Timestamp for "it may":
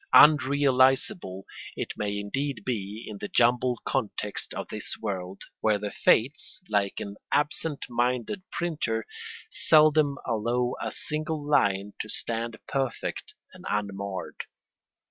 1.75-2.17